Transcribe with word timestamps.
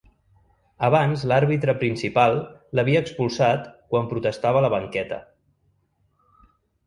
Abans 0.85 1.25
l’àrbitre 1.31 1.73
principal 1.81 2.37
l’havia 2.79 3.03
expulsat 3.05 3.69
quan 3.91 4.09
protestava 4.13 4.61
a 4.61 4.63
la 4.67 4.71
banqueta. 4.77 5.19